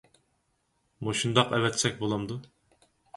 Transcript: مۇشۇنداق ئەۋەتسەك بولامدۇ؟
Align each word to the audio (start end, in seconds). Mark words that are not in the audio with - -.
مۇشۇنداق 1.07 1.53
ئەۋەتسەك 1.57 1.99
بولامدۇ؟ 1.99 2.39